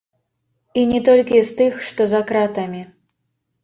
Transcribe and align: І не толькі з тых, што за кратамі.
І 0.81 0.85
не 0.93 1.03
толькі 1.11 1.37
з 1.51 1.59
тых, 1.61 1.79
што 1.91 2.01
за 2.17 2.25
кратамі. 2.33 2.87